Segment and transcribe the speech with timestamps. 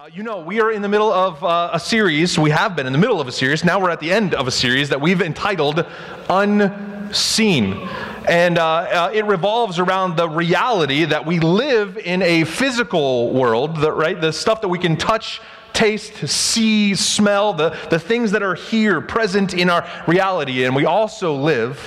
[0.00, 2.38] Uh, you know, we are in the middle of uh, a series.
[2.38, 3.64] We have been in the middle of a series.
[3.64, 5.84] Now we're at the end of a series that we've entitled
[6.30, 7.86] Unseen.
[8.26, 13.76] And uh, uh it revolves around the reality that we live in a physical world,
[13.76, 14.18] right?
[14.18, 15.42] The stuff that we can touch,
[15.74, 20.64] taste, see, smell, the, the things that are here, present in our reality.
[20.64, 21.78] And we also live,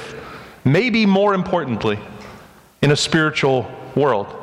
[0.63, 1.97] maybe more importantly,
[2.83, 4.42] in a spiritual world.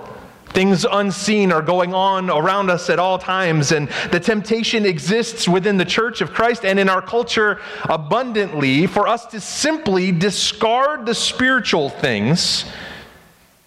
[0.51, 5.77] Things unseen are going on around us at all times, and the temptation exists within
[5.77, 11.15] the church of Christ and in our culture abundantly for us to simply discard the
[11.15, 12.65] spiritual things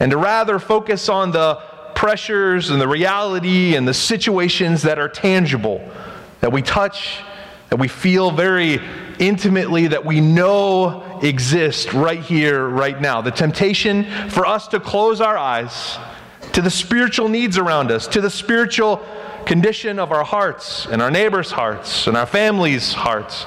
[0.02, 1.56] and to rather focus on the
[1.96, 5.82] pressures and the reality and the situations that are tangible,
[6.42, 7.20] that we touch,
[7.70, 8.82] that we feel very
[9.20, 13.22] intimately, that we know exist right here, right now.
[13.22, 15.98] The temptation for us to close our eyes
[16.54, 19.06] to the spiritual needs around us, to the spiritual
[19.46, 23.46] condition of our hearts and our neighbors' hearts and our families' hearts,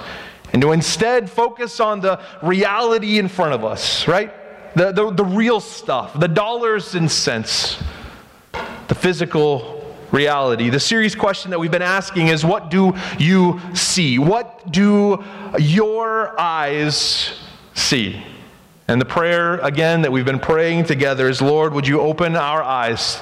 [0.53, 4.33] and to instead focus on the reality in front of us, right?
[4.77, 7.83] The, the, the real stuff, the dollars and cents,
[8.89, 9.77] the physical
[10.13, 10.71] reality.
[10.71, 14.19] The serious question that we've been asking is what do you see?
[14.19, 15.25] What do
[15.59, 17.33] your eyes
[17.75, 18.23] see?
[18.89, 22.63] And the prayer, again, that we've been praying together is Lord, would you open our
[22.63, 23.21] eyes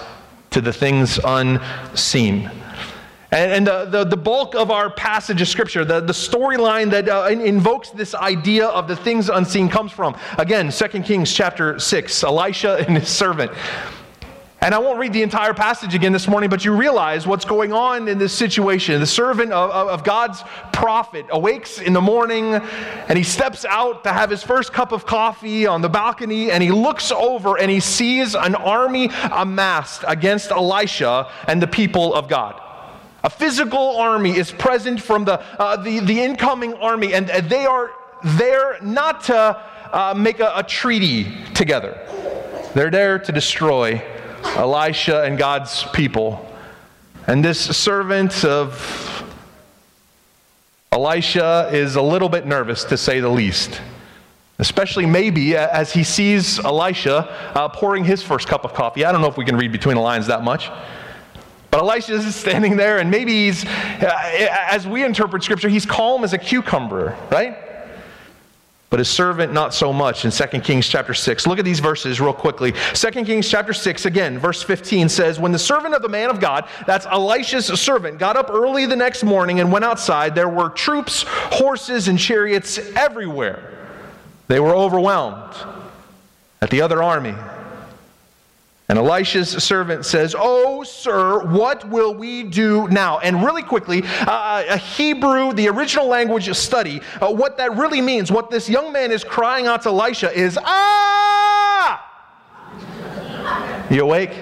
[0.50, 2.50] to the things unseen?
[3.30, 7.08] And, and the, the, the, bulk of our passage of Scripture, the, the storyline that
[7.08, 12.22] uh, invokes this idea of the things unseen comes from, again, 2 Kings chapter 6,
[12.22, 13.50] Elisha and his servant.
[14.64, 17.74] And I won't read the entire passage again this morning, but you realize what's going
[17.74, 18.98] on in this situation.
[18.98, 24.10] The servant of, of, God's prophet awakes in the morning and he steps out to
[24.10, 27.78] have his first cup of coffee on the balcony and he looks over and he
[27.78, 32.58] sees an army amassed against Elisha and the people of God.
[33.22, 37.90] A physical army is present from the, uh, the, the incoming army, and they are
[38.24, 39.62] there not to
[39.92, 42.00] uh, make a, a treaty together.
[42.74, 44.02] They're there to destroy
[44.44, 46.50] Elisha and God's people.
[47.26, 49.24] And this servant of
[50.92, 53.80] Elisha is a little bit nervous, to say the least.
[54.58, 59.04] Especially maybe as he sees Elisha uh, pouring his first cup of coffee.
[59.04, 60.70] I don't know if we can read between the lines that much.
[61.72, 64.10] But Elisha is standing there, and maybe he's, uh,
[64.70, 67.56] as we interpret scripture, he's calm as a cucumber, right?
[68.94, 71.48] But his servant not so much in 2 Kings chapter 6.
[71.48, 72.72] Look at these verses real quickly.
[72.92, 76.38] 2 Kings chapter 6, again, verse 15 says, When the servant of the man of
[76.38, 80.68] God, that's Elisha's servant, got up early the next morning and went outside, there were
[80.68, 83.68] troops, horses, and chariots everywhere.
[84.46, 85.56] They were overwhelmed
[86.62, 87.34] at the other army.
[88.88, 93.18] And Elisha's servant says, Oh, sir, what will we do now?
[93.18, 98.30] And really quickly, uh, a Hebrew, the original language study, uh, what that really means,
[98.30, 102.10] what this young man is crying out to Elisha is, Ah!
[103.90, 104.32] You awake?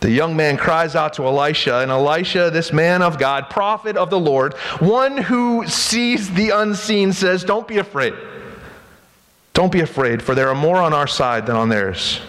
[0.00, 4.10] The young man cries out to Elisha, and Elisha, this man of God, prophet of
[4.10, 8.14] the Lord, one who sees the unseen, says, Don't be afraid.
[9.54, 12.20] Don't be afraid, for there are more on our side than on theirs.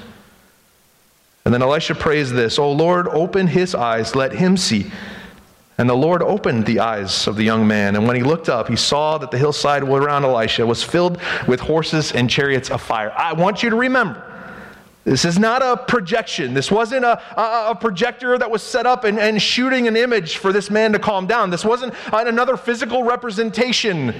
[1.46, 4.92] And then Elisha prays this, O Lord, open his eyes, let him see.
[5.78, 8.68] And the Lord opened the eyes of the young man, and when he looked up,
[8.68, 13.14] he saw that the hillside around Elisha was filled with horses and chariots of fire.
[13.18, 14.26] I want you to remember.
[15.06, 16.54] This is not a projection.
[16.54, 20.36] This wasn't a, a, a projector that was set up and, and shooting an image
[20.36, 21.50] for this man to calm down.
[21.50, 24.14] This wasn't another physical representation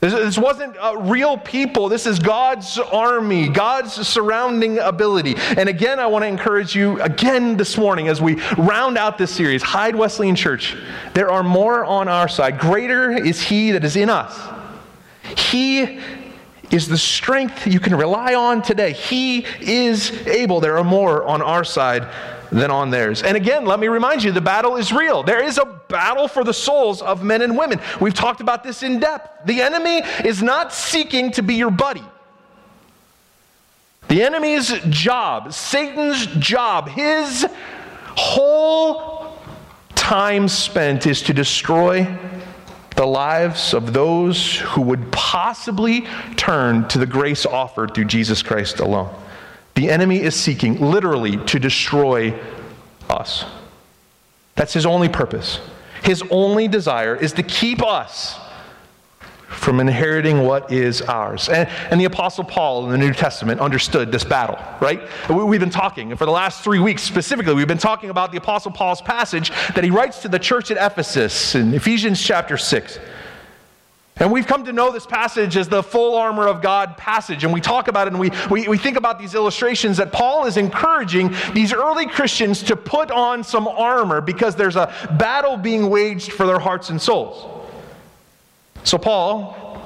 [0.00, 1.88] this, this wasn't uh, real people.
[1.88, 5.34] This is God's army, God's surrounding ability.
[5.36, 9.34] And again, I want to encourage you again this morning as we round out this
[9.34, 10.76] series Hyde Wesleyan Church.
[11.14, 12.60] There are more on our side.
[12.60, 14.38] Greater is He that is in us.
[15.36, 16.00] He
[16.70, 18.92] is the strength you can rely on today.
[18.92, 20.60] He is able.
[20.60, 22.06] There are more on our side
[22.50, 23.22] than on theirs.
[23.22, 25.22] And again, let me remind you the battle is real.
[25.22, 27.80] There is a battle for the souls of men and women.
[28.00, 29.46] We've talked about this in depth.
[29.46, 32.04] The enemy is not seeking to be your buddy.
[34.08, 37.46] The enemy's job, Satan's job, his
[38.16, 39.36] whole
[39.94, 42.08] time spent is to destroy
[42.96, 46.06] the lives of those who would possibly
[46.36, 49.14] turn to the grace offered through Jesus Christ alone.
[49.78, 52.36] The enemy is seeking, literally, to destroy
[53.08, 53.44] us.
[54.56, 55.60] That's his only purpose.
[56.02, 58.40] His only desire is to keep us
[59.46, 61.48] from inheriting what is ours.
[61.48, 65.00] And, and, the Apostle Paul in the New Testament understood this battle, right?
[65.30, 68.72] We've been talking, for the last three weeks specifically, we've been talking about the Apostle
[68.72, 72.98] Paul's passage that he writes to the church at Ephesus in Ephesians chapter 6.
[74.20, 77.44] And we've come to know this passage as the full armor of God passage.
[77.44, 80.46] And we talk about it and we, we, we think about these illustrations that Paul
[80.46, 85.88] is encouraging these early Christians to put on some armor because there's a battle being
[85.88, 87.46] waged for their hearts and souls.
[88.82, 89.80] So, Paul,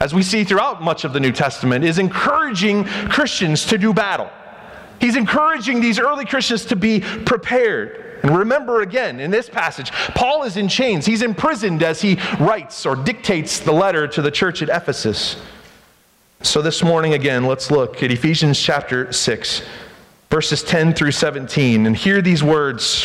[0.00, 4.30] as we see throughout much of the New Testament, is encouraging Christians to do battle.
[5.00, 8.05] He's encouraging these early Christians to be prepared.
[8.26, 11.06] Remember again, in this passage, Paul is in chains.
[11.06, 15.36] He's imprisoned as he writes or dictates the letter to the church at Ephesus.
[16.42, 19.62] So this morning, again, let's look at Ephesians chapter 6,
[20.30, 23.02] verses 10 through 17, and hear these words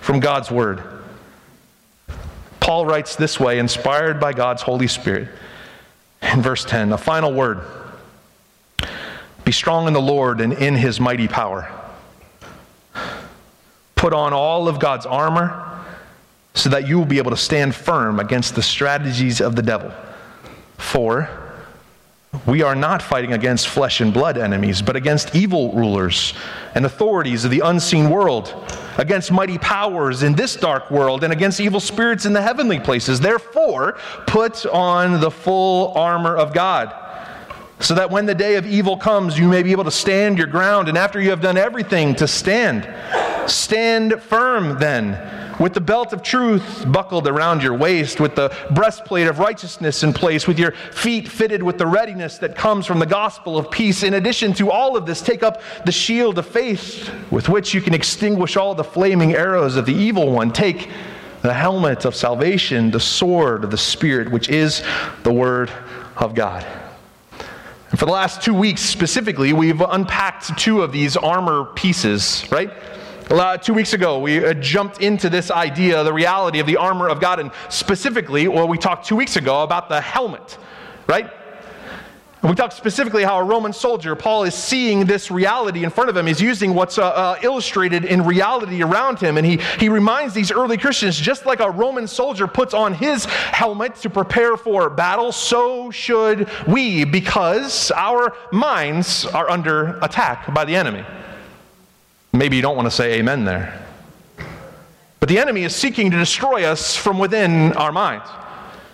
[0.00, 0.82] from God's word.
[2.60, 5.28] Paul writes this way, inspired by God's Holy Spirit.
[6.22, 7.60] In verse 10, a final word
[9.44, 11.72] Be strong in the Lord and in his mighty power.
[13.98, 15.82] Put on all of God's armor
[16.54, 19.92] so that you will be able to stand firm against the strategies of the devil.
[20.76, 21.28] For
[22.46, 26.32] we are not fighting against flesh and blood enemies, but against evil rulers
[26.76, 28.54] and authorities of the unseen world,
[28.98, 33.18] against mighty powers in this dark world, and against evil spirits in the heavenly places.
[33.18, 33.98] Therefore,
[34.28, 36.94] put on the full armor of God
[37.80, 40.46] so that when the day of evil comes, you may be able to stand your
[40.46, 40.88] ground.
[40.88, 42.84] And after you have done everything to stand,
[43.50, 45.18] stand firm then,
[45.58, 50.12] with the belt of truth buckled around your waist, with the breastplate of righteousness in
[50.12, 54.02] place, with your feet fitted with the readiness that comes from the gospel of peace.
[54.02, 57.80] In addition to all of this, take up the shield of faith with which you
[57.80, 60.52] can extinguish all the flaming arrows of the evil one.
[60.52, 60.88] Take
[61.42, 64.82] the helmet of salvation, the sword of the Spirit, which is
[65.22, 65.70] the Word
[66.16, 66.66] of God.
[67.90, 72.70] And for the last two weeks specifically, we've unpacked two of these armor pieces, right?
[73.62, 77.20] Two weeks ago, we uh, jumped into this idea, the reality of the armor of
[77.20, 80.56] God, and specifically, well, we talked two weeks ago about the helmet,
[81.06, 81.30] right?
[82.40, 86.08] And we talked specifically how a Roman soldier, Paul is seeing this reality in front
[86.08, 86.26] of him.
[86.26, 89.36] He's using what's uh, uh, illustrated in reality around him.
[89.36, 93.24] And he, he reminds these early Christians just like a Roman soldier puts on his
[93.24, 100.64] helmet to prepare for battle, so should we, because our minds are under attack by
[100.64, 101.04] the enemy.
[102.38, 103.84] Maybe you don't want to say amen there.
[105.18, 108.28] But the enemy is seeking to destroy us from within our minds,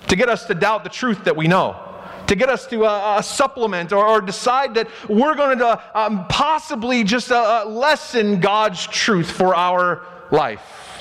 [0.08, 1.78] to get us to doubt the truth that we know
[2.26, 6.26] to get us to uh, uh, supplement or, or, decide that we're going to um,
[6.28, 7.36] possibly just uh,
[7.66, 10.93] uh, lessen God's truth for our life.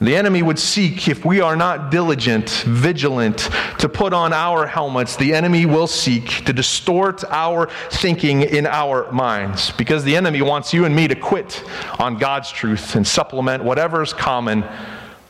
[0.00, 3.50] The enemy would seek, if we are not diligent, vigilant,
[3.80, 9.10] to put on our helmets, the enemy will seek to distort our thinking in our
[9.10, 9.72] minds.
[9.72, 11.64] Because the enemy wants you and me to quit
[11.98, 14.64] on God's truth and supplement whatever's common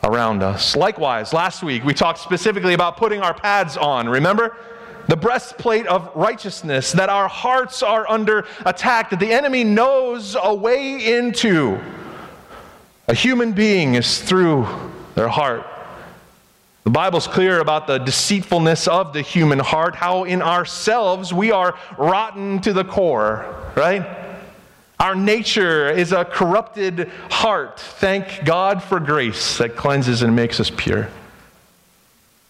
[0.05, 0.77] around us.
[0.77, 4.55] Likewise, last week we talked specifically about putting our pads on, remember?
[5.09, 10.55] the breastplate of righteousness, that our hearts are under attack, that the enemy knows a
[10.55, 11.81] way into
[13.09, 14.67] a human being is through
[15.15, 15.67] their heart.
[16.85, 21.77] The Bible's clear about the deceitfulness of the human heart, how in ourselves we are
[21.99, 24.07] rotten to the core, right?
[25.01, 27.79] Our nature is a corrupted heart.
[27.79, 31.09] Thank God for grace that cleanses and makes us pure.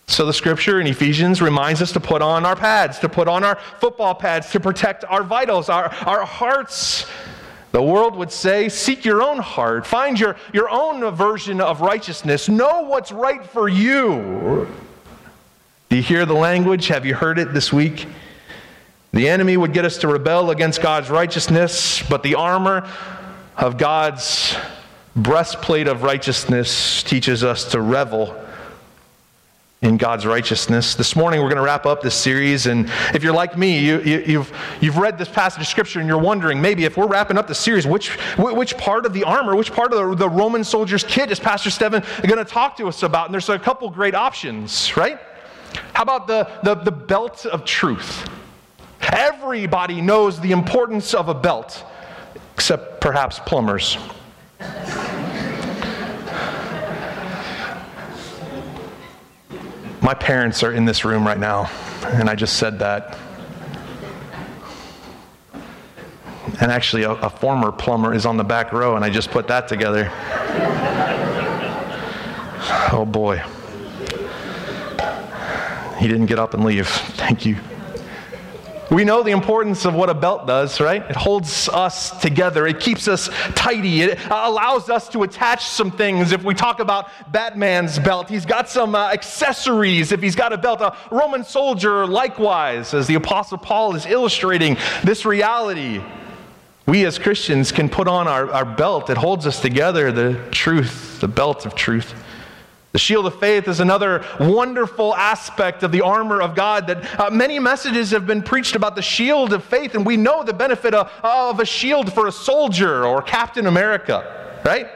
[0.06, 3.44] So the scripture in Ephesians reminds us to put on our pads, to put on
[3.44, 7.06] our football pads, to protect our vitals, our, our hearts.
[7.78, 12.48] The world would say, seek your own heart, find your, your own version of righteousness,
[12.48, 14.66] know what's right for you.
[15.88, 16.88] Do you hear the language?
[16.88, 18.08] Have you heard it this week?
[19.12, 22.90] The enemy would get us to rebel against God's righteousness, but the armor
[23.56, 24.56] of God's
[25.14, 28.34] breastplate of righteousness teaches us to revel
[29.80, 30.96] in God's righteousness.
[30.96, 32.66] This morning, we're going to wrap up this series.
[32.66, 36.08] And if you're like me, you, you, you've, you've read this passage of Scripture and
[36.08, 39.54] you're wondering maybe if we're wrapping up the series, which, which part of the armor,
[39.54, 42.88] which part of the, the Roman soldier's kit is Pastor Steven going to talk to
[42.88, 43.26] us about?
[43.26, 45.20] And there's a couple great options, right?
[45.94, 48.28] How about the, the, the belt of truth?
[49.00, 51.84] Everybody knows the importance of a belt,
[52.54, 53.96] except perhaps plumbers.
[60.08, 61.70] My parents are in this room right now,
[62.06, 63.18] and I just said that.
[66.62, 69.48] And actually, a, a former plumber is on the back row, and I just put
[69.48, 70.08] that together.
[72.90, 73.42] oh boy.
[75.98, 76.88] He didn't get up and leave.
[76.88, 77.58] Thank you.
[78.90, 81.02] We know the importance of what a belt does, right?
[81.02, 82.66] It holds us together.
[82.66, 84.00] It keeps us tidy.
[84.00, 86.32] It allows us to attach some things.
[86.32, 90.10] If we talk about Batman's belt, he's got some uh, accessories.
[90.10, 94.78] If he's got a belt, a Roman soldier, likewise, as the Apostle Paul is illustrating
[95.04, 96.02] this reality,
[96.86, 99.10] we as Christians can put on our, our belt.
[99.10, 102.14] It holds us together, the truth, the belt of truth.
[102.92, 107.28] The shield of faith is another wonderful aspect of the armor of God that uh,
[107.28, 110.94] many messages have been preached about the shield of faith, and we know the benefit
[110.94, 114.88] of, of a shield for a soldier or Captain America, right?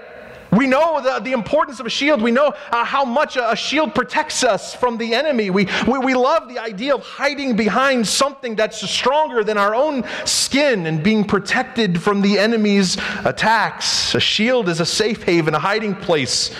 [0.52, 2.22] We know the, the importance of a shield.
[2.22, 5.48] We know uh, how much a, a, shield protects us from the enemy.
[5.48, 10.04] We, we, we love the idea of hiding behind something that's stronger than our own
[10.26, 14.14] skin and being protected from the enemy's attacks.
[14.14, 16.54] A shield is a safe haven, a hiding place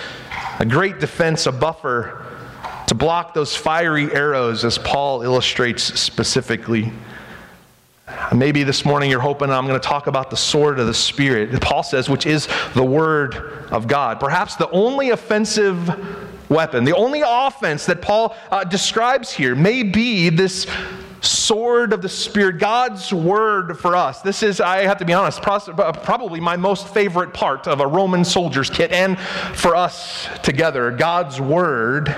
[0.59, 2.27] a great defense, a buffer
[2.87, 6.93] to block those fiery arrows, as Paul illustrates specifically.
[8.35, 11.59] Maybe this morning you're hoping I'm going to talk about the sword of the Spirit,
[11.61, 13.37] Paul says, which is the Word
[13.71, 14.21] of God.
[14.21, 20.29] Perhaps the only offensive weapon, the only offense that Paul uh, describes here may be
[20.29, 20.67] this
[21.23, 24.21] sword of the Spirit, God's word for us.
[24.23, 27.87] This is, I have to be honest, uh, probably my most favorite part of a
[27.87, 32.15] Roman soldier's kit, and for us together, God's word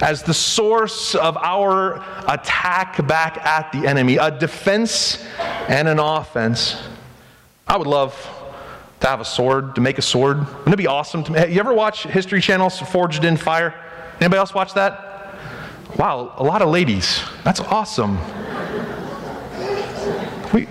[0.00, 5.24] as the source of our attack back at the enemy, a defense
[5.68, 6.82] and an offense.
[7.66, 8.14] I would love
[9.00, 10.38] to have a sword, to make a sword.
[10.38, 11.24] Wouldn't it be awesome?
[11.24, 13.74] To, you ever watch History Channel's Forged in Fire?
[14.20, 15.13] Anybody else watch that?
[15.96, 17.22] Wow, a lot of ladies.
[17.44, 18.18] That's awesome.
[20.52, 20.66] We,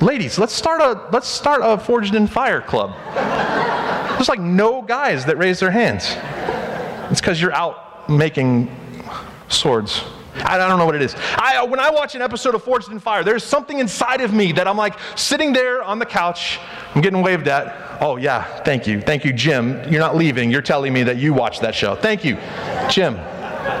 [0.00, 2.94] ladies, let's start a let's start a Forged in Fire club.
[4.14, 6.16] There's like no guys that raise their hands.
[7.10, 8.70] It's because you're out making
[9.48, 10.04] swords.
[10.36, 11.16] I don't know what it is.
[11.36, 14.32] I, uh, when I watch an episode of Forged in Fire, there's something inside of
[14.32, 16.60] me that I'm like sitting there on the couch.
[16.94, 17.98] I'm getting waved at.
[18.00, 19.00] Oh, yeah, thank you.
[19.00, 19.82] Thank you, Jim.
[19.90, 20.52] You're not leaving.
[20.52, 21.96] You're telling me that you watched that show.
[21.96, 22.36] Thank you,
[22.88, 23.18] Jim.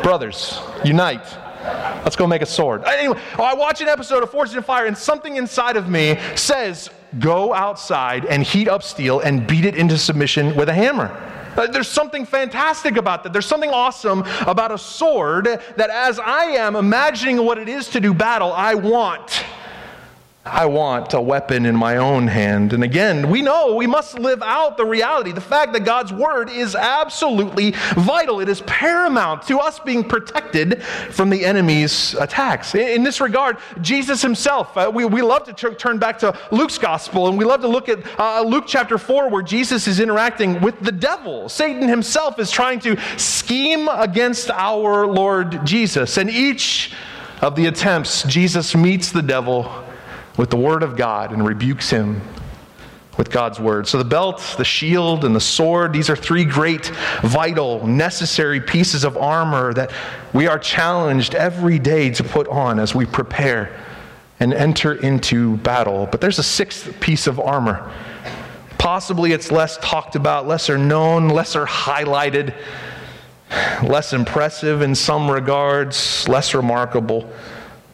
[0.02, 1.26] Brothers, unite.
[2.04, 2.84] Let's go make a sword.
[2.84, 6.90] Anyway, I watch an episode of Forged in Fire, and something inside of me says,
[7.18, 11.08] Go outside and heat up steel and beat it into submission with a hammer.
[11.56, 13.32] Uh, there's something fantastic about that.
[13.32, 18.00] There's something awesome about a sword that, as I am imagining what it is to
[18.00, 19.44] do battle, I want.
[20.50, 22.72] I want a weapon in my own hand.
[22.72, 26.50] And again, we know we must live out the reality, the fact that God's word
[26.50, 28.40] is absolutely vital.
[28.40, 32.74] It is paramount to us being protected from the enemy's attacks.
[32.74, 36.78] In, this regard, Jesus himself, uh, we, we love to t- turn back to Luke's
[36.78, 40.60] gospel and we love to look at uh, Luke chapter 4 where Jesus is interacting
[40.60, 41.48] with the devil.
[41.48, 46.16] Satan himself is trying to scheme against our Lord Jesus.
[46.16, 46.92] And each
[47.40, 49.84] of the attempts, Jesus meets the devil
[50.38, 52.22] with the word of God and rebukes him
[53.18, 53.88] with God's word.
[53.88, 56.86] So the belt, the shield, and the sword, these are three great,
[57.22, 59.90] vital, necessary pieces of armor that
[60.32, 63.76] we are challenged every day to put on as we prepare
[64.38, 66.08] and enter into battle.
[66.10, 67.92] But there's a sixth piece of armor.
[68.78, 72.54] Possibly it's less talked about, lesser known, lesser highlighted,
[73.82, 77.28] less impressive in some regards, less remarkable.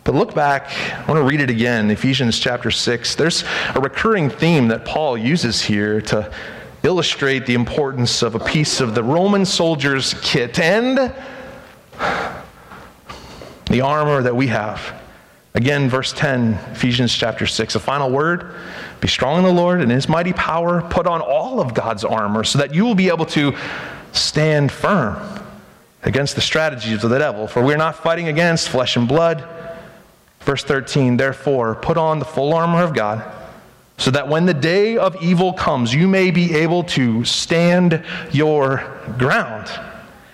[0.05, 3.15] But look back, I want to read it again, Ephesians chapter 6.
[3.15, 3.43] There's
[3.75, 6.31] a recurring theme that Paul uses here to
[6.83, 11.15] illustrate the importance of a piece of the Roman soldier's kit and
[13.71, 15.01] the armor that we have.
[15.55, 18.55] Again, verse 10, Ephesians chapter 6, a final word.
[19.01, 20.83] Be strong in the Lord and in his mighty power.
[20.83, 23.57] Put on all of God's armor so that you will be able to
[24.13, 25.17] stand firm
[26.03, 27.47] against the strategies of the devil.
[27.47, 29.49] For we're not fighting against flesh and blood
[30.45, 33.25] Verse 13, therefore, put on the full armor of God,
[33.97, 38.85] so that when the day of evil comes, you may be able to stand your
[39.19, 39.71] ground.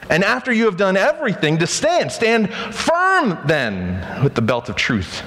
[0.09, 2.11] And after you have done everything, to stand.
[2.11, 5.23] Stand firm then with the belt of truth,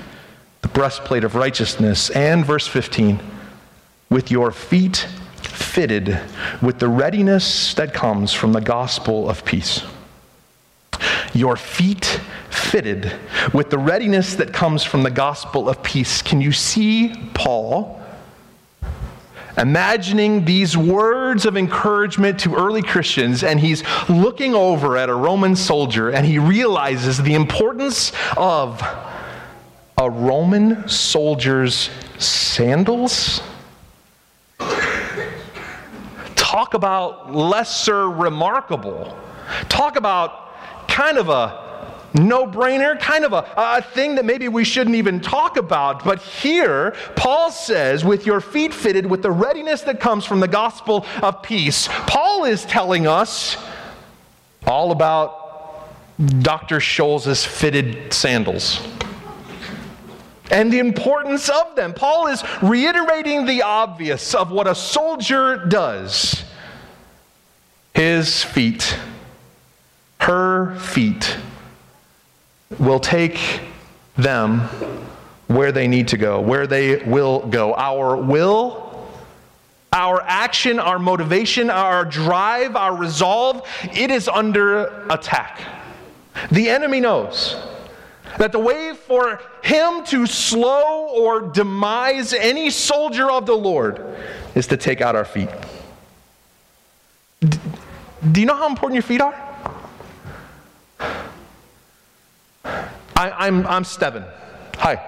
[0.61, 3.21] the breastplate of righteousness, and verse 15,
[4.09, 5.07] with your feet
[5.41, 6.19] fitted
[6.61, 9.83] with the readiness that comes from the gospel of peace.
[11.33, 13.11] Your feet fitted
[13.53, 16.21] with the readiness that comes from the gospel of peace.
[16.21, 17.99] Can you see Paul?
[19.57, 25.55] imagining these words of encouragement to early Christians, and he's looking over at a Roman
[25.55, 28.81] soldier and he realizes the importance of
[29.97, 33.41] a Roman soldier's sandals.
[36.35, 39.17] Talk about lesser remarkable.
[39.69, 40.42] Talk about
[40.93, 41.61] kind of a
[42.13, 46.03] no brainer, kind of a, a thing that maybe we shouldn't even talk about.
[46.05, 50.47] But here, Paul says, with your feet fitted with the readiness that comes from the
[50.47, 53.57] gospel of peace, Paul is telling us
[54.67, 55.89] all about
[56.41, 56.79] Dr.
[56.79, 58.79] Scholl's fitted sandals
[60.51, 61.95] and the importance of them.
[61.95, 66.43] Paul is reiterating the obvious of what a soldier does.
[67.95, 68.95] His feet,
[70.23, 71.37] her feet,
[72.79, 73.59] will take
[74.15, 74.61] them
[75.47, 77.75] where they need to go, where they will go.
[77.75, 79.05] Our will,
[79.91, 85.61] our action, our motivation, our drive, our resolve, it is under attack.
[86.51, 87.57] The enemy knows
[88.37, 94.01] that the way for him to slow or demise any soldier of the Lord
[94.55, 95.49] is to take out our feet.
[97.41, 99.52] Do you know how important your feet are?
[103.15, 104.23] I, am I'm, I'm Steven.
[104.77, 105.01] Hi.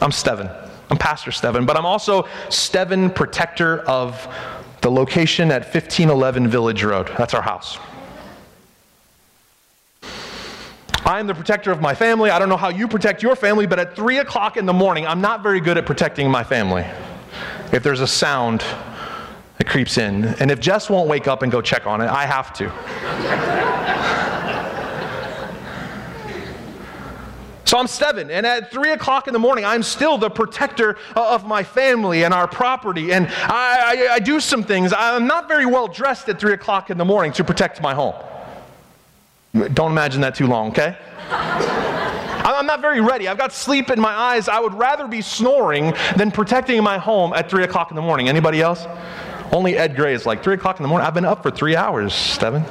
[0.00, 0.48] I'm Steven.
[0.90, 4.28] I'm Pastor Steven, but I'm also Steven, protector of
[4.82, 7.10] the location at 1511 Village Road.
[7.16, 7.78] That's our house.
[11.04, 12.30] I'm the protector of my family.
[12.30, 15.06] I don't know how you protect your family, but at 3 o'clock in the morning,
[15.06, 16.84] I'm not very good at protecting my family.
[17.72, 18.64] If there's a sound
[19.58, 22.26] that creeps in, and if Jess won't wake up and go check on it, I
[22.26, 24.31] have to.
[27.72, 31.46] So I'm Steven, and at three o'clock in the morning, I'm still the protector of
[31.46, 33.14] my family and our property.
[33.14, 34.92] And I, I, I do some things.
[34.94, 38.14] I'm not very well dressed at three o'clock in the morning to protect my home.
[39.72, 40.98] Don't imagine that too long, okay?
[41.30, 43.26] I'm not very ready.
[43.26, 44.48] I've got sleep in my eyes.
[44.48, 48.28] I would rather be snoring than protecting my home at 3 o'clock in the morning.
[48.28, 48.84] Anybody else?
[49.50, 51.06] Only Ed Gray is like, 3 o'clock in the morning?
[51.06, 52.66] I've been up for three hours, Steven.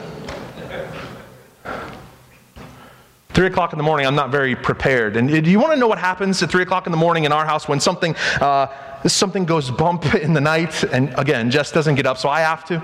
[3.33, 5.15] 3 o'clock in the morning, I'm not very prepared.
[5.15, 7.31] And do you want to know what happens at 3 o'clock in the morning in
[7.31, 8.67] our house when something, uh,
[9.07, 10.83] something goes bump in the night?
[10.83, 12.83] And again, Jess doesn't get up, so I have to.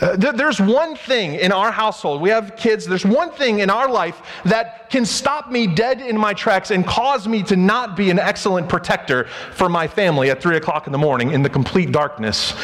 [0.00, 3.68] Uh, th- there's one thing in our household, we have kids, there's one thing in
[3.68, 7.96] our life that can stop me dead in my tracks and cause me to not
[7.96, 11.50] be an excellent protector for my family at 3 o'clock in the morning in the
[11.50, 12.54] complete darkness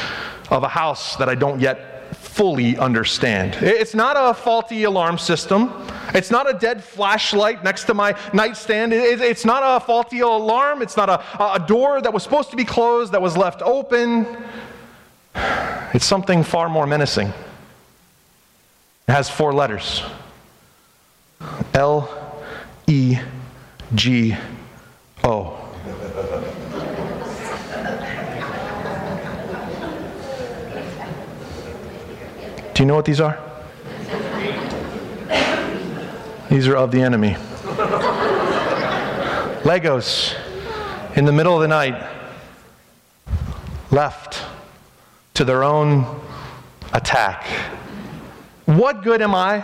[0.50, 3.54] of a house that I don't yet fully understand.
[3.62, 5.72] It's not a faulty alarm system.
[6.14, 8.92] It's not a dead flashlight next to my nightstand.
[8.92, 10.82] It's not a faulty alarm.
[10.82, 14.26] It's not a, a door that was supposed to be closed that was left open.
[15.94, 17.28] It's something far more menacing.
[17.28, 20.02] It has four letters
[21.72, 22.42] L
[22.86, 23.18] E
[23.94, 24.36] G
[25.24, 26.52] O.
[32.76, 33.38] Do you know what these are?
[36.50, 37.30] These are of the enemy.
[39.64, 40.36] Legos
[41.16, 42.06] in the middle of the night
[43.90, 44.44] left
[45.32, 46.20] to their own
[46.92, 47.46] attack.
[48.66, 49.60] What good am I?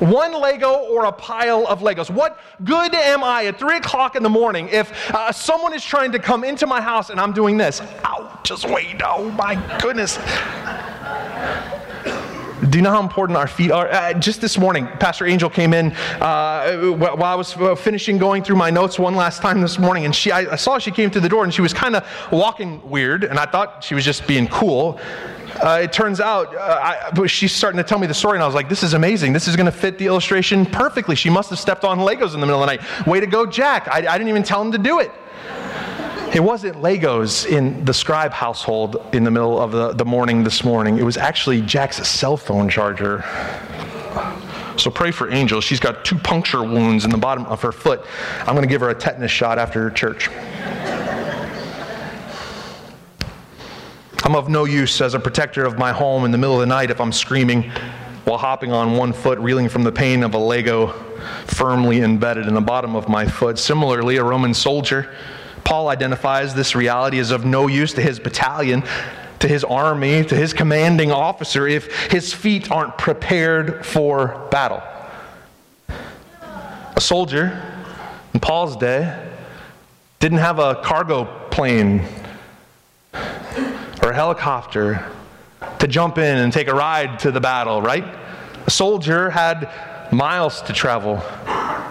[0.00, 2.10] One Lego or a pile of Legos?
[2.10, 6.10] What good am I at 3 o'clock in the morning if uh, someone is trying
[6.10, 7.80] to come into my house and I'm doing this?
[8.04, 9.00] Ow, just wait.
[9.04, 10.18] Oh my goodness.
[12.68, 13.88] Do you know how important our feet are?
[13.88, 18.42] Uh, just this morning, Pastor Angel came in uh, while I was uh, finishing going
[18.42, 21.10] through my notes one last time this morning, and she, I, I saw she came
[21.10, 24.04] through the door and she was kind of walking weird, and I thought she was
[24.04, 25.00] just being cool.
[25.62, 28.46] Uh, it turns out uh, I, she's starting to tell me the story, and I
[28.46, 29.32] was like, this is amazing.
[29.32, 31.14] This is going to fit the illustration perfectly.
[31.14, 33.06] She must have stepped on Legos in the middle of the night.
[33.06, 33.88] Way to go, Jack.
[33.88, 35.10] I, I didn't even tell him to do it.
[36.34, 40.62] It wasn't Legos in the scribe household in the middle of the, the morning this
[40.62, 40.98] morning.
[40.98, 43.24] It was actually Jack's cell phone charger.
[44.76, 45.62] So pray for Angel.
[45.62, 48.04] She's got two puncture wounds in the bottom of her foot.
[48.40, 50.28] I'm going to give her a tetanus shot after church.
[54.22, 56.66] I'm of no use as a protector of my home in the middle of the
[56.66, 57.70] night if I'm screaming
[58.24, 60.88] while hopping on one foot, reeling from the pain of a Lego
[61.46, 63.58] firmly embedded in the bottom of my foot.
[63.58, 65.10] Similarly, a Roman soldier
[65.68, 68.82] Paul identifies this reality as of no use to his battalion,
[69.40, 74.82] to his army, to his commanding officer if his feet aren't prepared for battle.
[76.96, 77.62] A soldier
[78.32, 79.14] in Paul's day
[80.20, 82.02] didn't have a cargo plane
[83.12, 85.06] or a helicopter
[85.80, 88.06] to jump in and take a ride to the battle, right?
[88.66, 89.70] A soldier had
[90.10, 91.22] miles to travel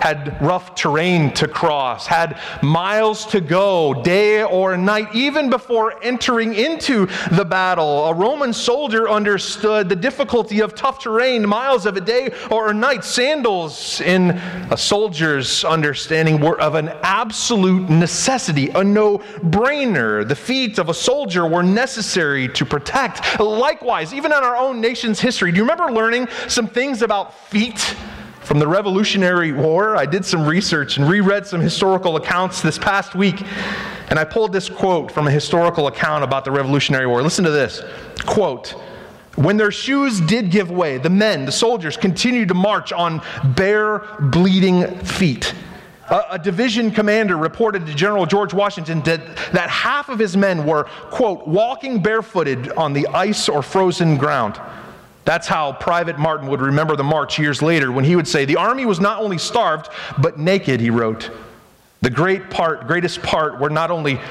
[0.01, 5.07] had rough terrain to cross, had miles to go, day or night.
[5.13, 11.47] Even before entering into the battle, a Roman soldier understood the difficulty of tough terrain,
[11.47, 13.03] miles of a day or a night.
[13.03, 14.31] Sandals, in
[14.71, 20.27] a soldier's understanding, were of an absolute necessity, a no brainer.
[20.27, 23.39] The feet of a soldier were necessary to protect.
[23.39, 27.95] Likewise, even in our own nation's history, do you remember learning some things about feet?
[28.47, 29.97] From the Revolutionary War.
[29.97, 33.43] I did some research and reread some historical accounts this past week,
[34.09, 37.21] and I pulled this quote from a historical account about the Revolutionary War.
[37.21, 37.83] Listen to this
[38.25, 38.69] quote,
[39.35, 43.21] when their shoes did give way, the men, the soldiers, continued to march on
[43.55, 45.53] bare, bleeding feet.
[46.09, 49.19] A, a, division commander reported to General George Washington that,
[49.51, 54.57] that half of his men were, quote, walking barefooted on the ice or frozen ground.
[55.27, 58.55] That's how Private Martin would remember the march years later when he would say, The
[58.55, 61.29] army was not only starved, but naked, he wrote.
[61.99, 64.21] The great part, greatest part were not only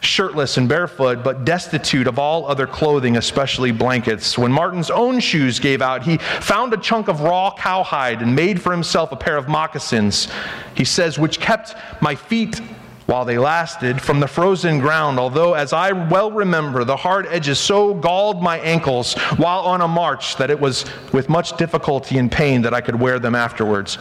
[0.00, 4.38] shirtless and barefoot, but destitute of all other clothing, especially blankets.
[4.38, 8.62] When Martin's own shoes gave out, he found a chunk of raw cowhide and made
[8.62, 10.28] for himself a pair of moccasins.
[10.76, 12.60] He says, which kept my feet
[13.08, 17.58] while they lasted from the frozen ground, although, as I well remember, the hard edges
[17.58, 22.30] so galled my ankles while on a march that it was with much difficulty and
[22.30, 23.96] pain that I could wear them afterwards.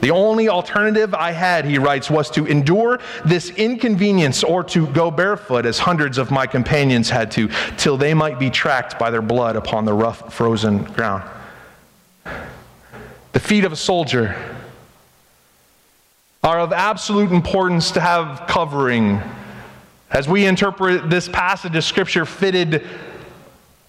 [0.00, 5.12] The only alternative I had, he writes, was to endure this inconvenience or to go
[5.12, 9.22] barefoot, as hundreds of my companions had to, till they might be tracked by their
[9.22, 11.22] blood upon the rough, frozen ground.
[13.30, 14.34] The feet of a soldier
[16.42, 19.20] are of absolute importance to have covering.
[20.10, 22.86] As we interpret this passage of Scripture, fitted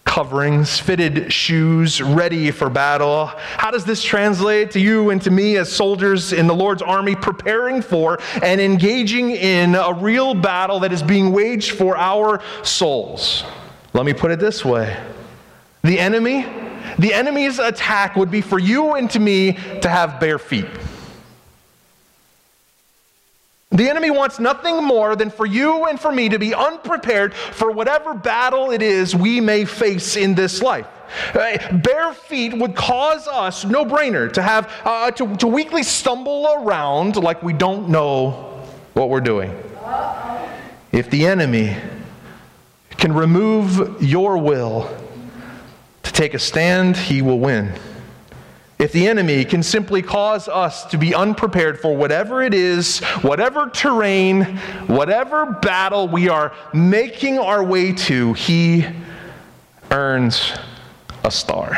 [0.04, 3.28] coverings, fitted shoes, ready for battle.
[3.28, 7.16] How does this translate to you and to me as soldiers in the Lord's army
[7.16, 13.46] preparing for and engaging in a real battle that is being waged for our souls?
[13.94, 14.98] Let me put it this way
[15.84, 16.46] the enemy,
[17.00, 20.68] the enemy's attack would be for you and to me to have bare feet.
[23.72, 27.72] The enemy wants nothing more than for you and for me to be unprepared for
[27.72, 30.88] whatever battle it is we may face in this life.
[31.34, 36.48] Uh, bare feet would cause us, no brainer, to have uh, to, to weakly stumble
[36.54, 38.62] around like we don't know
[38.94, 39.52] what we're doing.
[40.92, 41.78] If the enemy
[42.98, 44.94] can remove your will
[46.04, 47.74] to take a stand, he will win.
[48.82, 53.70] If the enemy can simply cause us to be unprepared for whatever it is, whatever
[53.70, 58.88] terrain, whatever battle we are making our way to, he
[59.91, 60.54] earns
[61.24, 61.78] a star.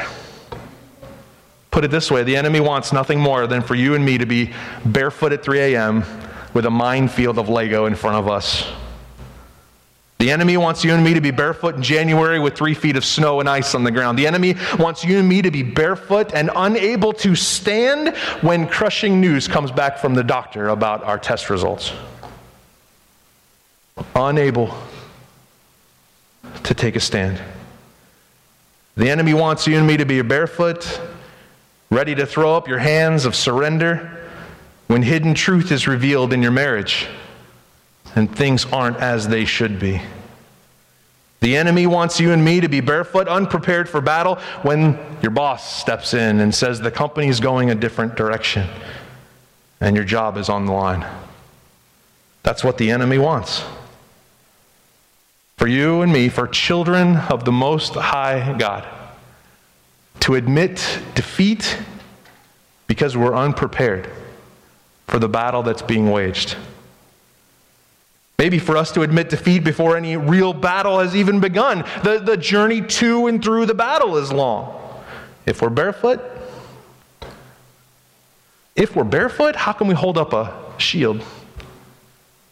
[1.72, 4.26] Put it this way the enemy wants nothing more than for you and me to
[4.26, 4.54] be
[4.86, 6.06] barefoot at 3 a.m.
[6.54, 8.66] with a minefield of Lego in front of us
[10.24, 13.04] the enemy wants you and me to be barefoot in January with three feet of
[13.04, 14.18] snow and ice on the ground.
[14.18, 19.20] The enemy wants you and me to be barefoot and unable to stand when crushing
[19.20, 21.92] news comes back from the doctor about our test results.
[24.16, 24.74] Unable
[26.64, 27.42] to take a stand.
[28.96, 31.02] The enemy wants you and me to be barefoot,
[31.90, 34.10] ready to throw up your hands of surrender
[34.88, 37.10] when hidden truth is revealed in your marriage
[38.16, 40.02] and things aren't as they should be.
[41.42, 45.82] The enemy wants you and me to be barefoot, unprepared for battle when your boss
[45.82, 48.68] steps in and says the company is going a different direction
[49.82, 51.06] and your job is on the line.
[52.44, 53.64] That's what the enemy wants.
[55.58, 58.88] For you and me, for children of the Most High God,
[60.22, 61.78] to admit defeat
[62.88, 64.10] because we're unprepared
[65.08, 66.56] for the battle that's being waged.
[68.44, 71.86] Maybe for us to admit defeat before any real battle has even begun.
[72.04, 75.02] The, the journey to and through the battle is long.
[75.46, 76.20] If we're barefoot,
[78.76, 81.24] if we're barefoot, how can we hold up a shield?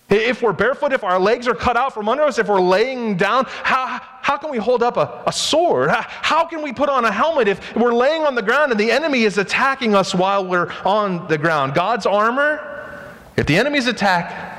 [0.09, 3.17] If we're barefoot, if our legs are cut out from under us, if we're laying
[3.17, 5.89] down, how, how can we hold up a, a sword?
[5.89, 8.79] How, how can we put on a helmet if we're laying on the ground and
[8.79, 11.73] the enemy is attacking us while we're on the ground?
[11.73, 12.95] God's armor,
[13.35, 14.50] if the enemy's attack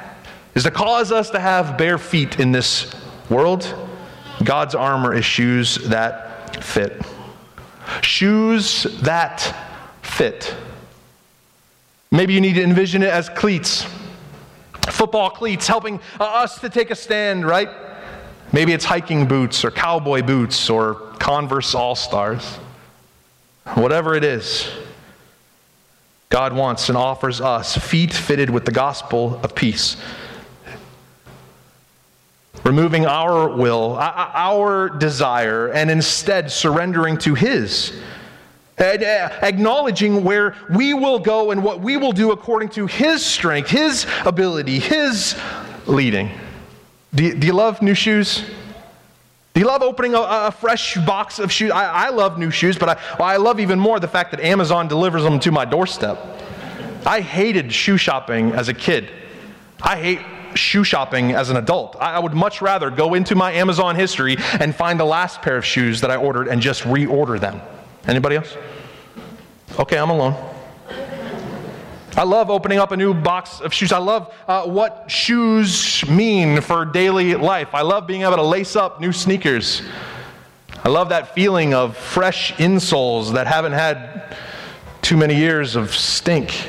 [0.54, 2.94] is to cause us to have bare feet in this
[3.30, 3.74] world.
[4.44, 7.00] God's armor is shoes that fit.
[8.02, 9.54] Shoes that
[10.02, 10.54] fit.
[12.10, 13.86] Maybe you need to envision it as cleats,
[14.90, 17.70] football cleats, helping us to take a stand, right?
[18.52, 22.44] Maybe it's hiking boots or cowboy boots or Converse All Stars.
[23.74, 24.68] Whatever it is.
[26.28, 29.96] God wants and offers us feet fitted with the gospel of peace.
[32.64, 38.00] Removing our will, our desire, and instead surrendering to His.
[38.78, 38.84] Uh,
[39.42, 44.06] acknowledging where we will go and what we will do according to His strength, His
[44.24, 45.36] ability, His
[45.86, 46.30] leading.
[47.14, 48.44] Do you, do you love new shoes?
[49.54, 51.70] Do you love opening a, a fresh box of shoes?
[51.70, 54.40] I, I, love new shoes, but I, well, I love even more the fact that
[54.40, 56.18] Amazon delivers them to my doorstep.
[57.04, 59.10] I hated shoe shopping as a kid.
[59.82, 60.20] I hate
[60.54, 61.96] shoe shopping as an adult.
[62.00, 65.56] I, I would much rather go into my Amazon history and find the last pair
[65.56, 67.60] of shoes that I ordered and just reorder them.
[68.06, 68.56] Anybody else?
[69.78, 70.50] Okay, I'm alone.
[72.14, 73.90] I love opening up a new box of shoes.
[73.90, 77.74] I love uh, what shoes mean for daily life.
[77.74, 79.80] I love being able to lace up new sneakers.
[80.84, 84.36] I love that feeling of fresh insoles that haven't had
[85.00, 86.68] too many years of stink.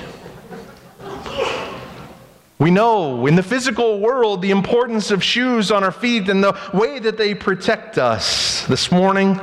[2.64, 6.58] We know in the physical world the importance of shoes on our feet and the
[6.74, 8.66] way that they protect us.
[8.68, 9.38] This morning,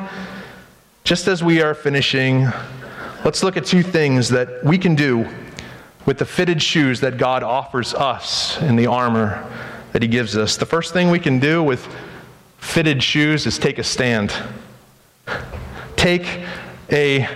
[1.04, 2.48] just as we are finishing,
[3.22, 5.28] let's look at two things that we can do
[6.06, 9.46] with the fitted shoes that God offers us in the armor
[9.92, 10.56] that He gives us.
[10.56, 11.86] The first thing we can do with
[12.56, 14.32] fitted shoes is take a stand.
[15.96, 16.24] Take
[16.88, 17.28] a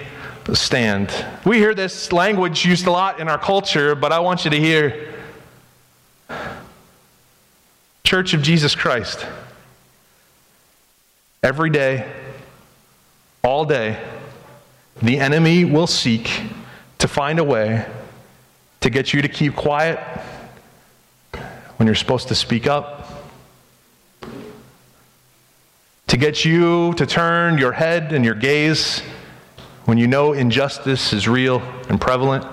[0.54, 1.26] stand.
[1.44, 4.58] We hear this language used a lot in our culture, but I want you to
[4.58, 5.10] hear
[8.04, 9.26] Church of Jesus Christ.
[11.42, 12.12] Every day,
[13.42, 13.98] all day,
[15.00, 16.42] the enemy will seek
[16.98, 17.86] to find a way
[18.80, 19.98] to get you to keep quiet
[21.76, 23.24] when you're supposed to speak up,
[26.06, 29.00] to get you to turn your head and your gaze
[29.86, 32.44] when you know injustice is real and prevalent.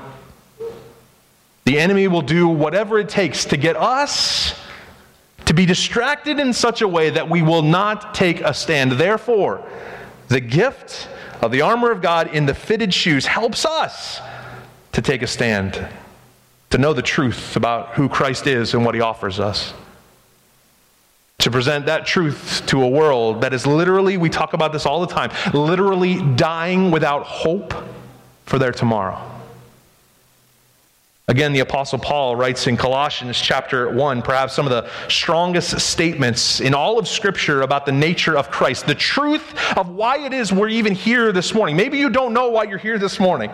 [1.66, 4.61] The enemy will do whatever it takes to get us
[5.52, 8.94] to be distracted in such a way that we will not take a stand.
[8.94, 9.62] Therefore,
[10.30, 11.10] the gift
[11.42, 14.22] of the armor of God in the fitted shoes helps us
[14.94, 15.90] to take a stand
[16.70, 19.74] to know the truth about who Christ is and what he offers us.
[21.40, 25.06] To present that truth to a world that is literally, we talk about this all
[25.06, 27.74] the time, literally dying without hope
[28.46, 29.31] for their tomorrow.
[31.32, 36.60] Again, the Apostle Paul writes in Colossians chapter 1, perhaps some of the strongest statements
[36.60, 40.52] in all of Scripture about the nature of Christ, the truth of why it is
[40.52, 41.78] we're even here this morning.
[41.78, 43.50] Maybe you don't know why you're here this morning.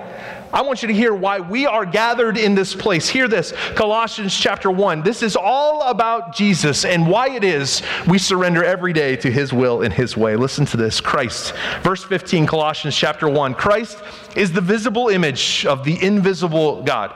[0.52, 3.10] I want you to hear why we are gathered in this place.
[3.10, 5.04] Hear this Colossians chapter 1.
[5.04, 9.54] This is all about Jesus and why it is we surrender every day to his
[9.54, 10.36] will and his way.
[10.36, 11.54] Listen to this Christ.
[11.84, 13.54] Verse 15, Colossians chapter 1.
[13.54, 14.02] Christ
[14.38, 17.14] is the visible image of the invisible God.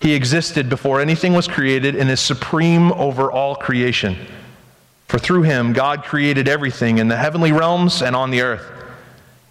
[0.00, 4.16] He existed before anything was created and is supreme over all creation.
[5.08, 8.74] For through him, God created everything in the heavenly realms and on the earth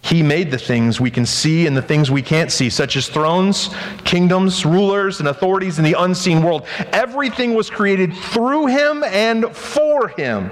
[0.04, 3.08] he made the things we can see and the things we can't see, such as
[3.08, 3.70] thrones,
[4.04, 6.66] kingdoms, rulers, and authorities in the unseen world.
[6.92, 10.50] Everything was created through him and for him.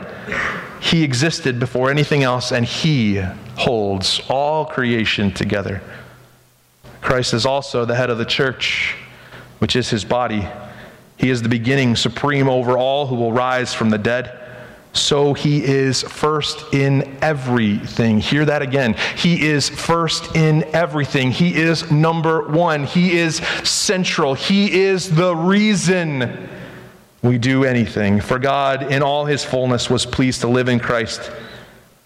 [0.81, 3.23] He existed before anything else, and he
[3.57, 5.83] holds all creation together.
[7.01, 8.97] Christ is also the head of the church,
[9.59, 10.47] which is his body.
[11.17, 14.38] He is the beginning, supreme over all who will rise from the dead
[14.93, 18.21] so he is first in everything.
[18.21, 18.95] Hear that again.
[19.17, 21.31] He is first in everything.
[21.31, 22.85] He is number one.
[22.85, 24.35] He is central.
[24.35, 26.49] He is the reason
[27.23, 28.21] we do anything.
[28.21, 31.31] For God, in all his fullness, was pleased to live in Christ.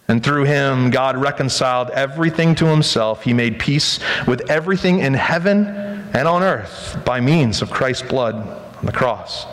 [0.08, 3.24] And through him, God reconciled everything to himself.
[3.24, 8.34] He made peace with everything in heaven and on earth by means of Christ's blood
[8.34, 9.46] on the cross.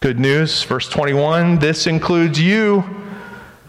[0.00, 2.84] Good news, verse 21 this includes you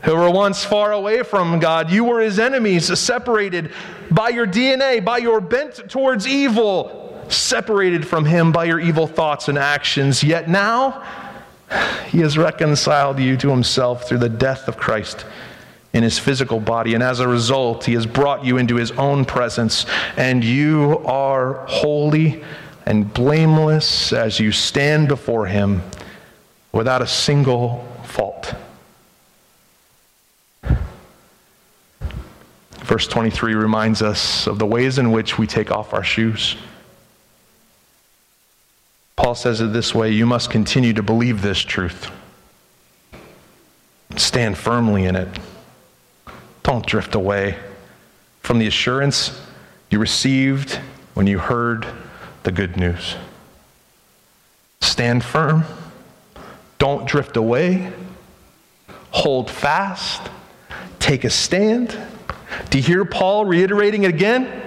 [0.04, 1.90] who were once far away from God.
[1.90, 3.72] You were his enemies, separated
[4.12, 9.48] by your DNA, by your bent towards evil, separated from him by your evil thoughts
[9.48, 10.24] and actions.
[10.24, 11.04] Yet now,
[12.10, 15.26] he has reconciled you to himself through the death of Christ
[15.94, 16.94] in his physical body.
[16.94, 19.86] And as a result, he has brought you into his own presence,
[20.18, 22.44] and you are holy
[22.86, 25.82] and blameless as you stand before him
[26.72, 28.54] without a single fault.
[32.80, 36.56] Verse 23 reminds us of the ways in which we take off our shoes.
[39.16, 42.12] Paul says it this way you must continue to believe this truth,
[44.18, 45.30] stand firmly in it.
[46.64, 47.58] Don't drift away
[48.42, 49.40] from the assurance
[49.90, 50.80] you received
[51.14, 51.86] when you heard
[52.44, 53.16] the good news.
[54.82, 55.64] Stand firm.
[56.78, 57.92] Don't drift away.
[59.12, 60.22] Hold fast.
[61.00, 61.98] Take a stand.
[62.70, 64.65] Do you hear Paul reiterating it again?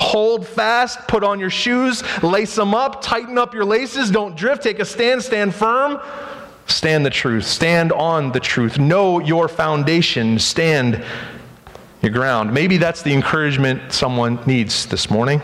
[0.00, 4.62] Hold fast, put on your shoes, lace them up, tighten up your laces, don't drift,
[4.62, 6.00] take a stand, stand firm.
[6.66, 8.78] Stand the truth, stand on the truth.
[8.78, 11.04] Know your foundation, stand
[12.00, 12.54] your ground.
[12.54, 15.42] Maybe that's the encouragement someone needs this morning.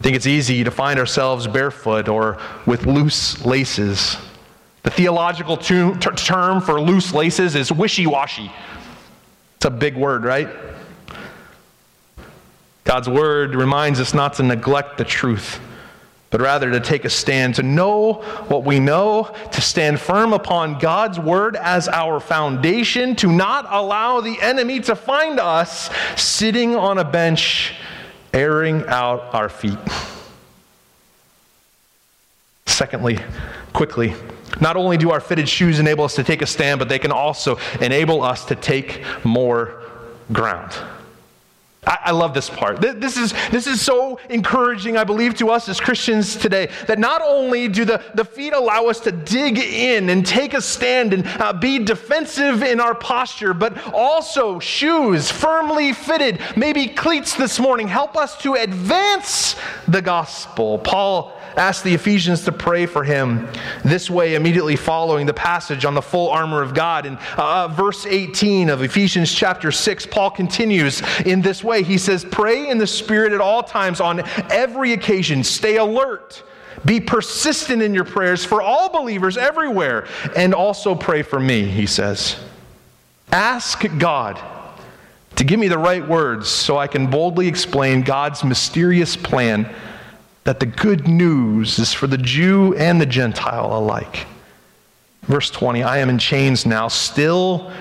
[0.00, 4.16] I think it's easy to find ourselves barefoot or with loose laces.
[4.82, 8.50] The theological term for loose laces is wishy washy.
[9.56, 10.48] It's a big word, right?
[12.86, 15.58] God's word reminds us not to neglect the truth,
[16.30, 18.14] but rather to take a stand, to know
[18.46, 24.20] what we know, to stand firm upon God's word as our foundation, to not allow
[24.20, 27.74] the enemy to find us sitting on a bench,
[28.32, 29.78] airing out our feet.
[32.66, 33.18] Secondly,
[33.72, 34.14] quickly,
[34.60, 37.10] not only do our fitted shoes enable us to take a stand, but they can
[37.10, 39.82] also enable us to take more
[40.32, 40.72] ground.
[41.86, 42.80] I, I love this part.
[42.80, 47.22] This is, this is so encouraging, I believe, to us as Christians today that not
[47.22, 51.26] only do the, the feet allow us to dig in and take a stand and
[51.26, 57.86] uh, be defensive in our posture, but also shoes firmly fitted, maybe cleats this morning,
[57.86, 59.54] help us to advance
[59.86, 60.78] the gospel.
[60.78, 63.48] Paul asked the Ephesians to pray for him
[63.84, 67.06] this way, immediately following the passage on the full armor of God.
[67.06, 71.75] In uh, uh verse 18 of Ephesians chapter 6, Paul continues in this way.
[71.82, 76.42] He says, Pray in the Spirit at all times on every occasion, stay alert.
[76.84, 81.86] Be persistent in your prayers for all believers everywhere, and also pray for me, he
[81.86, 82.36] says.
[83.32, 84.40] Ask God
[85.36, 89.68] to give me the right words so I can boldly explain God's mysterious plan
[90.44, 94.26] that the good news is for the Jew and the Gentile alike.
[95.22, 97.72] Verse 20 I am in chains now, still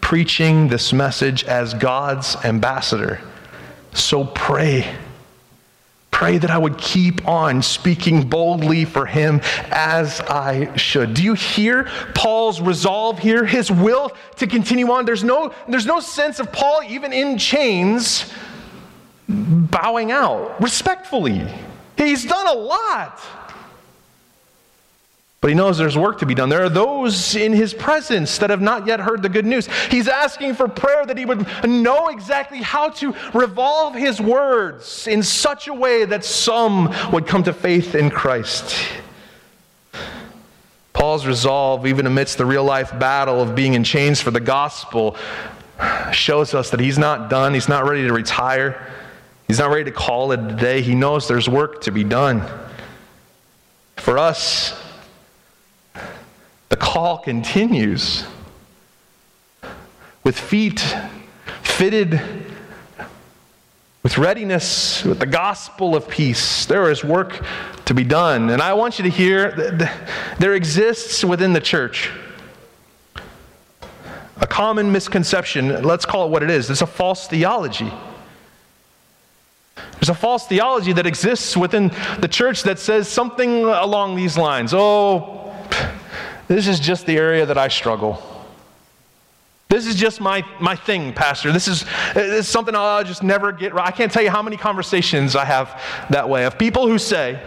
[0.00, 3.20] preaching this message as God's ambassador.
[3.94, 4.94] So pray.
[6.10, 11.14] Pray that I would keep on speaking boldly for him as I should.
[11.14, 13.44] Do you hear Paul's resolve here?
[13.44, 15.06] His will to continue on.
[15.06, 18.32] There's no, there's no sense of Paul, even in chains,
[19.28, 21.48] bowing out respectfully.
[21.96, 23.20] He's done a lot.
[25.44, 26.48] But he knows there's work to be done.
[26.48, 29.66] There are those in his presence that have not yet heard the good news.
[29.90, 35.22] He's asking for prayer that he would know exactly how to revolve his words in
[35.22, 38.74] such a way that some would come to faith in Christ.
[40.94, 45.14] Paul's resolve, even amidst the real life battle of being in chains for the gospel,
[46.10, 47.52] shows us that he's not done.
[47.52, 48.90] He's not ready to retire.
[49.46, 50.80] He's not ready to call it a day.
[50.80, 52.48] He knows there's work to be done.
[53.96, 54.80] For us,
[56.68, 58.24] the call continues
[60.22, 60.80] with feet
[61.62, 62.20] fitted
[64.04, 66.66] with readiness, with the gospel of peace.
[66.66, 67.44] There is work
[67.86, 68.50] to be done.
[68.50, 72.10] And I want you to hear that there exists within the church
[74.40, 75.82] a common misconception.
[75.82, 77.90] Let's call it what it is it's a false theology.
[79.94, 84.74] There's a false theology that exists within the church that says something along these lines
[84.74, 85.43] Oh,
[86.48, 88.22] this is just the area that I struggle.
[89.68, 91.50] This is just my, my thing, Pastor.
[91.50, 93.86] This is, this is something I'll just never get right.
[93.86, 97.42] I can't tell you how many conversations I have that way of people who say,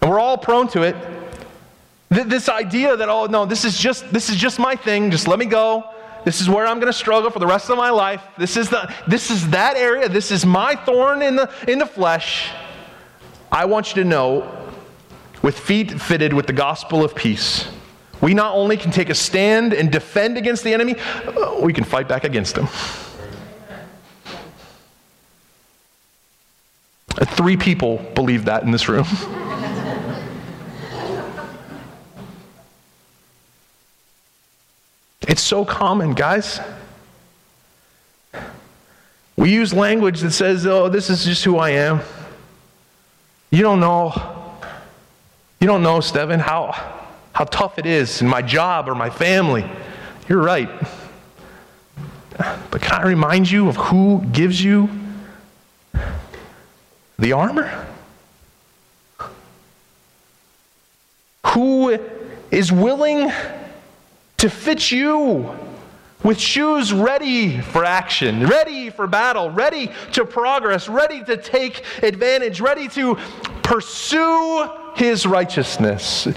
[0.00, 0.96] and we're all prone to it,
[2.08, 5.10] this idea that, oh, no, this is just, this is just my thing.
[5.10, 5.84] Just let me go.
[6.24, 8.22] This is where I'm going to struggle for the rest of my life.
[8.36, 10.08] This is, the, this is that area.
[10.08, 12.50] This is my thorn in the, in the flesh.
[13.52, 14.40] I want you to know,
[15.42, 17.68] with feet fitted with the gospel of peace,
[18.20, 21.84] we not only can take a stand and defend against the enemy, uh, we can
[21.84, 22.68] fight back against him.
[27.36, 29.06] Three people believe that in this room.
[35.30, 36.58] It's so common, guys.
[39.36, 42.00] We use language that says, oh, this is just who I am.
[43.52, 44.39] You don't know.
[45.60, 46.72] You don't know, Stephen, how,
[47.34, 49.70] how tough it is in my job or my family.
[50.26, 50.70] You're right.
[52.70, 54.88] But can I remind you of who gives you
[57.18, 57.86] the armor?
[61.48, 61.98] Who
[62.50, 63.30] is willing
[64.38, 65.54] to fit you
[66.24, 72.62] with shoes ready for action, ready for battle, ready to progress, ready to take advantage,
[72.62, 73.16] ready to
[73.62, 76.28] pursue his righteousness.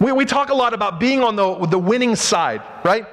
[0.00, 3.06] We, we talk a lot about being on the, the winning side, right?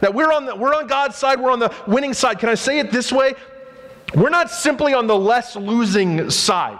[0.00, 2.38] That we're on, the, we're on God's side, we're on the winning side.
[2.38, 3.34] Can I say it this way?
[4.14, 6.78] We're not simply on the less losing side.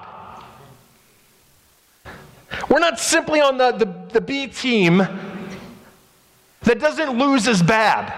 [2.69, 8.13] We're not simply on the, the, the B team that doesn't lose as bad.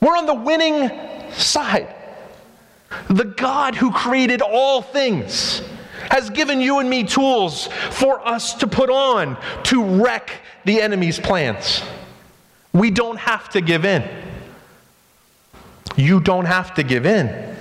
[0.00, 0.90] We're on the winning
[1.32, 1.94] side.
[3.08, 5.62] The God who created all things
[6.10, 10.32] has given you and me tools for us to put on to wreck
[10.64, 11.82] the enemy's plans.
[12.72, 14.08] We don't have to give in.
[15.96, 17.56] You don't have to give in.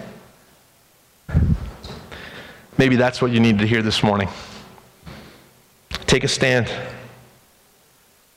[2.78, 4.30] Maybe that's what you need to hear this morning.
[6.08, 6.72] Take a stand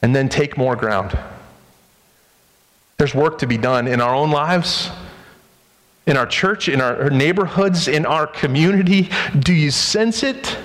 [0.02, 1.16] and then take more ground.
[2.98, 4.90] There's work to be done in our own lives,
[6.06, 9.10] in our church, in our neighborhoods, in our community.
[9.38, 10.58] Do you sense it?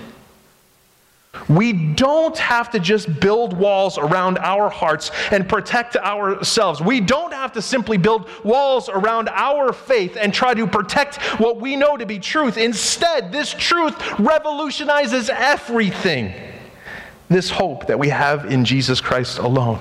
[1.49, 6.81] We don't have to just build walls around our hearts and protect ourselves.
[6.81, 11.61] We don't have to simply build walls around our faith and try to protect what
[11.61, 12.57] we know to be truth.
[12.57, 16.33] Instead, this truth revolutionizes everything.
[17.29, 19.79] This hope that we have in Jesus Christ alone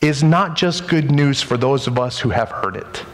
[0.00, 3.04] is not just good news for those of us who have heard it.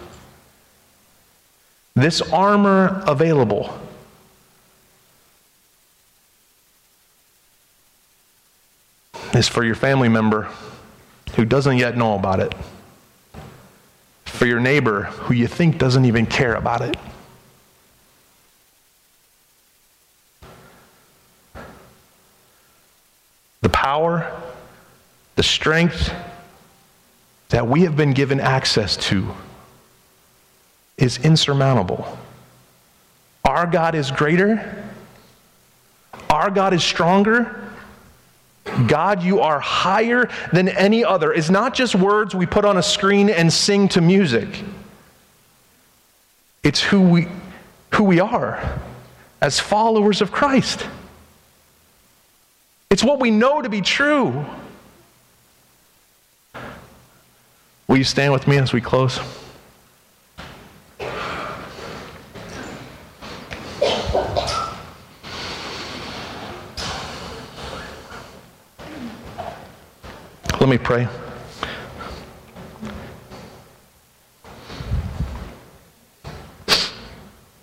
[1.94, 3.78] This armor available
[9.34, 10.48] is for your family member
[11.36, 12.54] who doesn't yet know about it,
[14.24, 16.96] for your neighbor who you think doesn't even care about it.
[23.60, 24.32] The power,
[25.36, 26.12] the strength,
[27.50, 29.34] that we have been given access to
[31.02, 32.16] is insurmountable.
[33.44, 34.84] Our God is greater,
[36.30, 37.58] our God is stronger.
[38.86, 41.32] God, you are higher than any other.
[41.32, 44.48] It's not just words we put on a screen and sing to music.
[46.62, 47.26] It's who we,
[47.90, 48.78] who we are
[49.40, 50.86] as followers of Christ.
[52.88, 54.46] It's what we know to be true.
[57.88, 59.18] Will you stand with me as we close?
[70.62, 71.08] Let me pray.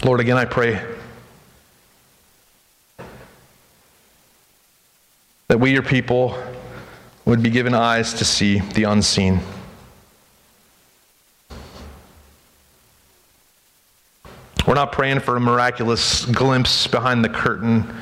[0.03, 0.85] Lord, again, I pray
[5.47, 6.37] that we, your people,
[7.23, 9.39] would be given eyes to see the unseen.
[14.67, 17.95] We're not praying for a miraculous glimpse behind the curtain.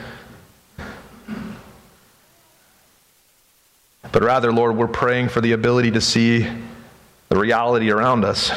[4.18, 6.48] But rather, Lord, we're praying for the ability to see
[7.30, 8.52] the reality around us,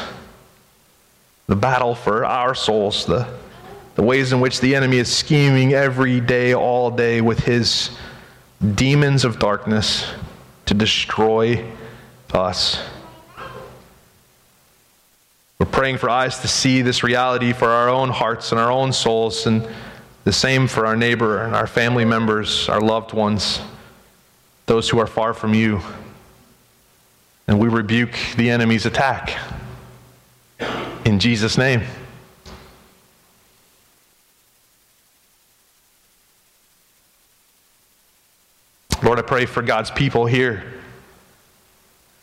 [1.49, 3.29] the battle for our souls, the,
[3.95, 7.91] the ways in which the enemy is scheming every day, all day with his
[8.75, 10.11] demons of darkness
[10.65, 11.63] to destroy
[12.33, 12.83] us.
[15.59, 18.95] We're praying for eyes to see this reality for our own hearts and our own
[18.95, 19.69] souls, and
[20.25, 23.61] the same for our neighbor and our family members, our loved ones,
[24.71, 25.81] those who are far from you.
[27.49, 29.37] And we rebuke the enemy's attack.
[31.05, 31.83] In Jesus' name.
[39.03, 40.63] Lord, I pray for God's people here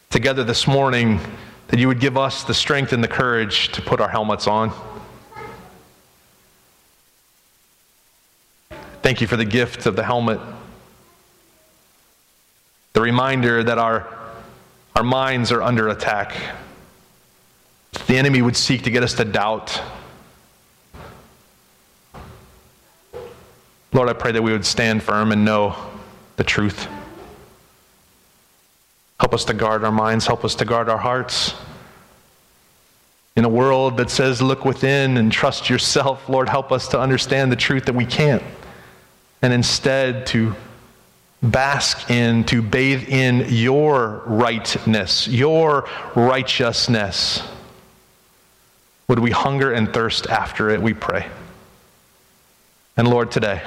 [0.09, 1.19] together this morning
[1.67, 4.71] that you would give us the strength and the courage to put our helmets on.
[9.01, 10.39] Thank you for the gift of the helmet.
[13.07, 14.05] Reminder that our,
[14.93, 16.35] our minds are under attack.
[18.07, 19.81] The enemy would seek to get us to doubt.
[23.93, 25.77] Lord, I pray that we would stand firm and know
[26.35, 26.85] the truth.
[29.21, 31.53] Help us to guard our minds, help us to guard our hearts.
[33.37, 37.53] In a world that says, look within and trust yourself, Lord, help us to understand
[37.53, 38.43] the truth that we can't.
[39.41, 40.57] And instead, to
[41.41, 47.41] bask in, to bathe in your rightness, your righteousness.
[49.07, 51.27] Would we hunger and thirst after it, we pray.
[52.97, 53.61] And Lord, today,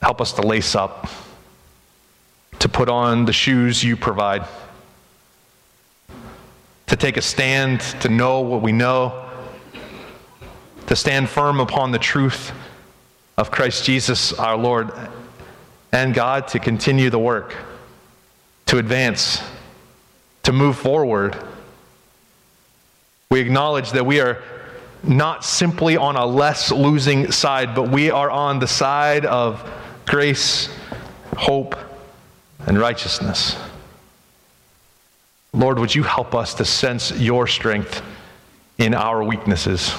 [0.00, 1.08] help us to lace up
[2.60, 4.46] to put on the shoes you provide.
[6.86, 9.28] to take a stand, to know what we know,
[10.86, 12.52] to stand firm upon the truth
[13.36, 14.92] of Christ Jesus our Lord,
[15.94, 17.54] and God to continue the work,
[18.66, 19.40] to advance,
[20.42, 21.36] to move forward.
[23.30, 24.42] We acknowledge that we are
[25.04, 29.70] not simply on a less losing side, but we are on the side of
[30.04, 30.68] grace,
[31.36, 31.76] hope,
[32.66, 33.56] and righteousness.
[35.52, 38.02] Lord, would you help us to sense your strength
[38.78, 39.94] in our weaknesses?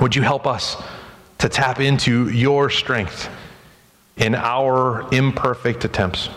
[0.00, 0.82] Would you help us
[1.38, 3.28] to tap into your strength
[4.16, 6.28] in our imperfect attempts?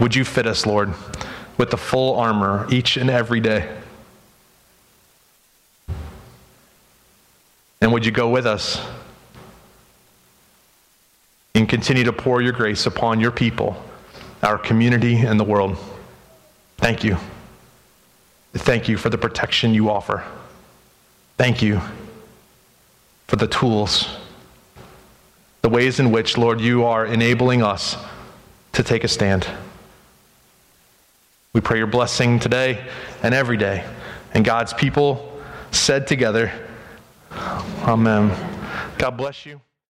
[0.00, 0.92] Would you fit us, Lord,
[1.56, 3.76] with the full armor each and every day?
[7.80, 8.80] And would you go with us
[11.54, 13.76] and continue to pour your grace upon your people,
[14.42, 15.76] our community, and the world?
[16.78, 17.18] Thank you.
[18.54, 20.24] Thank you for the protection you offer.
[21.36, 21.80] Thank you
[23.26, 24.08] for the tools,
[25.64, 27.96] the ways in which, Lord, you are enabling us
[28.72, 29.46] to take a stand.
[31.54, 32.86] We pray your blessing today
[33.22, 33.82] and every day.
[34.34, 35.40] And God's people
[35.70, 36.52] said together,
[37.32, 38.30] Amen.
[38.98, 39.62] God bless you.